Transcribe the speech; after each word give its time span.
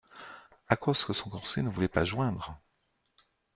À 0.67 0.75
cause 0.75 1.05
que 1.05 1.13
son 1.13 1.29
corset 1.29 1.61
ne 1.61 1.69
voulait 1.69 1.87
pas 1.87 2.05
joindre! 2.05 2.59